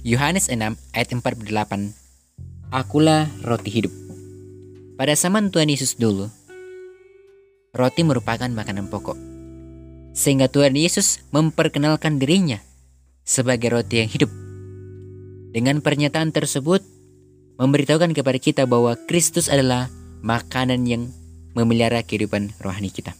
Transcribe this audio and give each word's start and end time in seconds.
Yohanes 0.00 0.48
6 0.48 0.56
ayat 0.96 1.08
48 1.12 1.52
Akulah 2.72 3.28
roti 3.44 3.68
hidup. 3.68 3.92
Pada 4.96 5.12
zaman 5.12 5.52
Tuhan 5.52 5.68
Yesus 5.68 6.00
dulu 6.00 6.32
Roti 7.76 8.00
merupakan 8.00 8.48
makanan 8.48 8.88
pokok. 8.88 9.20
Sehingga 10.16 10.48
Tuhan 10.48 10.72
Yesus 10.72 11.20
memperkenalkan 11.36 12.16
dirinya 12.16 12.64
Sebagai 13.28 13.76
roti 13.76 14.00
yang 14.00 14.08
hidup. 14.08 14.32
Dengan 15.52 15.84
pernyataan 15.84 16.32
tersebut 16.32 16.80
Memberitahukan 17.60 18.16
kepada 18.16 18.40
kita 18.40 18.64
bahwa 18.64 18.96
Kristus 19.04 19.52
adalah 19.52 19.92
makanan 20.24 20.88
yang 20.88 21.12
memelihara 21.52 22.00
kehidupan 22.00 22.56
rohani 22.64 22.88
kita. 22.88 23.12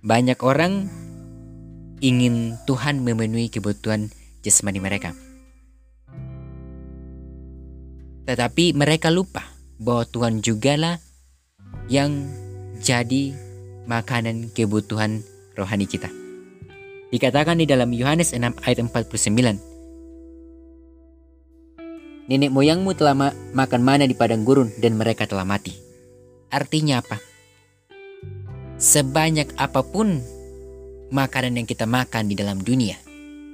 Banyak 0.00 0.40
orang 0.40 0.88
ingin 2.00 2.56
Tuhan 2.64 3.04
memenuhi 3.04 3.52
kebutuhan 3.52 4.08
jasmani 4.40 4.80
mereka 4.80 5.12
Tetapi 8.30 8.78
mereka 8.78 9.10
lupa 9.10 9.42
bahwa 9.82 10.06
Tuhan 10.06 10.38
jugalah 10.38 11.02
yang 11.90 12.30
jadi 12.78 13.34
makanan 13.90 14.54
kebutuhan 14.54 15.26
rohani 15.58 15.90
kita. 15.90 16.06
Dikatakan 17.10 17.58
di 17.58 17.66
dalam 17.66 17.90
Yohanes 17.90 18.30
6 18.30 18.62
ayat 18.62 18.78
49. 18.86 19.58
Nenek 22.30 22.54
moyangmu 22.54 22.94
telah 22.94 23.18
ma 23.18 23.34
makan 23.34 23.82
mana 23.82 24.06
di 24.06 24.14
padang 24.14 24.46
gurun 24.46 24.70
dan 24.78 24.94
mereka 24.94 25.26
telah 25.26 25.42
mati. 25.42 25.74
Artinya 26.54 27.02
apa? 27.02 27.18
Sebanyak 28.78 29.58
apa 29.58 29.82
pun 29.82 30.22
makanan 31.10 31.58
yang 31.58 31.66
kita 31.66 31.82
makan 31.90 32.30
di 32.30 32.38
dalam 32.38 32.62
dunia, 32.62 32.94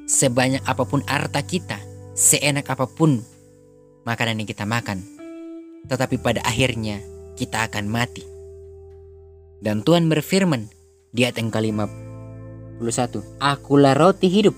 sebanyak 0.04 0.60
apa 0.68 0.84
pun 0.84 1.00
harta 1.08 1.40
kita, 1.40 1.80
seenak 2.12 2.68
apa 2.68 2.84
pun 2.84 3.24
makanan 4.06 4.38
yang 4.40 4.48
kita 4.48 4.62
makan. 4.62 5.02
Tetapi 5.90 6.22
pada 6.22 6.40
akhirnya 6.46 7.02
kita 7.34 7.66
akan 7.66 7.90
mati. 7.90 8.22
Dan 9.58 9.82
Tuhan 9.82 10.06
berfirman 10.06 10.70
di 11.10 11.26
ayat 11.26 11.42
yang 11.42 11.50
ke-51, 11.50 13.42
Akulah 13.42 13.98
roti 13.98 14.30
hidup 14.30 14.54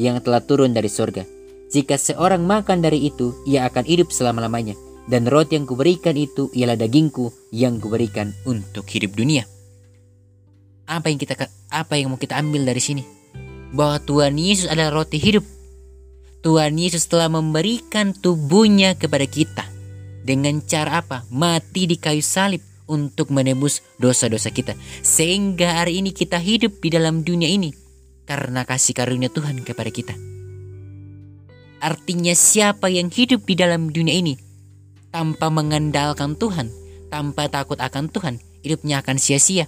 yang 0.00 0.18
telah 0.24 0.40
turun 0.40 0.72
dari 0.72 0.88
sorga. 0.88 1.28
Jika 1.68 2.00
seorang 2.00 2.46
makan 2.46 2.80
dari 2.80 3.10
itu, 3.10 3.36
ia 3.44 3.68
akan 3.68 3.84
hidup 3.84 4.08
selama-lamanya. 4.08 4.74
Dan 5.06 5.22
roti 5.30 5.54
yang 5.54 5.70
kuberikan 5.70 6.18
itu 6.18 6.50
ialah 6.50 6.74
dagingku 6.74 7.30
yang 7.54 7.78
kuberikan 7.78 8.34
untuk 8.42 8.90
hidup 8.90 9.14
dunia. 9.14 9.46
Apa 10.86 11.10
yang 11.10 11.18
kita 11.18 11.46
apa 11.70 11.94
yang 11.94 12.10
mau 12.10 12.18
kita 12.18 12.34
ambil 12.38 12.66
dari 12.66 12.82
sini? 12.82 13.02
Bahwa 13.70 14.02
Tuhan 14.02 14.34
Yesus 14.34 14.66
adalah 14.66 15.02
roti 15.02 15.18
hidup 15.18 15.46
Tuhan 16.46 16.78
Yesus 16.78 17.10
telah 17.10 17.26
memberikan 17.26 18.14
tubuhnya 18.14 18.94
kepada 18.94 19.26
kita. 19.26 19.66
Dengan 20.22 20.62
cara 20.62 21.02
apa? 21.02 21.26
Mati 21.26 21.90
di 21.90 21.98
kayu 21.98 22.22
salib 22.22 22.62
untuk 22.86 23.34
menebus 23.34 23.82
dosa-dosa 23.98 24.54
kita. 24.54 24.78
Sehingga 25.02 25.82
hari 25.82 25.98
ini 25.98 26.14
kita 26.14 26.38
hidup 26.38 26.78
di 26.78 26.94
dalam 26.94 27.26
dunia 27.26 27.50
ini 27.50 27.74
karena 28.30 28.62
kasih 28.62 28.94
karunia 28.94 29.26
Tuhan 29.26 29.58
kepada 29.66 29.90
kita. 29.90 30.14
Artinya 31.82 32.38
siapa 32.38 32.94
yang 32.94 33.10
hidup 33.10 33.42
di 33.42 33.58
dalam 33.58 33.90
dunia 33.90 34.14
ini 34.14 34.38
tanpa 35.10 35.50
mengandalkan 35.50 36.38
Tuhan, 36.38 36.70
tanpa 37.10 37.50
takut 37.50 37.82
akan 37.82 38.06
Tuhan, 38.06 38.38
hidupnya 38.62 39.02
akan 39.02 39.18
sia-sia. 39.18 39.66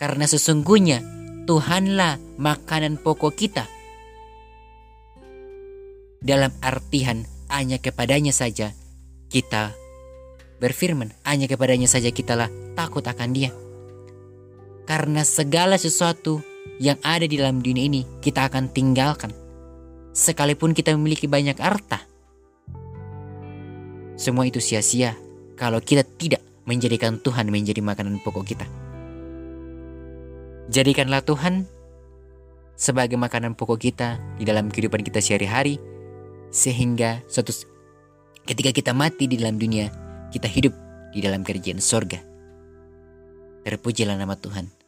Karena 0.00 0.24
sesungguhnya 0.24 1.04
Tuhanlah 1.44 2.16
makanan 2.40 3.04
pokok 3.04 3.36
kita 3.36 3.68
dalam 6.24 6.50
artian 6.64 7.28
hanya 7.52 7.76
kepadanya 7.76 8.32
saja 8.32 8.72
kita 9.28 9.76
berfirman, 10.56 11.12
hanya 11.28 11.44
kepadanya 11.44 11.84
saja 11.84 12.08
kitalah 12.08 12.48
takut 12.72 13.04
akan 13.04 13.36
dia. 13.36 13.52
Karena 14.88 15.20
segala 15.20 15.76
sesuatu 15.76 16.40
yang 16.80 16.96
ada 17.04 17.28
di 17.28 17.36
dalam 17.36 17.60
dunia 17.60 17.84
ini 17.84 18.02
kita 18.24 18.48
akan 18.48 18.72
tinggalkan. 18.72 19.30
Sekalipun 20.16 20.72
kita 20.72 20.96
memiliki 20.96 21.28
banyak 21.28 21.60
harta. 21.60 22.00
Semua 24.16 24.48
itu 24.48 24.62
sia-sia 24.62 25.18
kalau 25.58 25.82
kita 25.82 26.06
tidak 26.16 26.40
menjadikan 26.64 27.20
Tuhan 27.20 27.52
menjadi 27.52 27.84
makanan 27.84 28.22
pokok 28.24 28.44
kita. 28.46 28.66
Jadikanlah 30.70 31.20
Tuhan 31.26 31.68
sebagai 32.78 33.20
makanan 33.20 33.58
pokok 33.58 33.76
kita 33.76 34.16
di 34.40 34.48
dalam 34.48 34.70
kehidupan 34.70 35.02
kita 35.02 35.20
sehari-hari 35.20 35.93
sehingga 36.54 37.26
suatu 37.26 37.50
ketika 38.46 38.70
kita 38.70 38.94
mati 38.94 39.26
di 39.26 39.34
dalam 39.34 39.58
dunia, 39.58 39.90
kita 40.30 40.46
hidup 40.46 40.70
di 41.10 41.18
dalam 41.18 41.42
kerajaan 41.42 41.82
sorga. 41.82 42.22
Terpujilah 43.66 44.14
nama 44.14 44.38
Tuhan. 44.38 44.83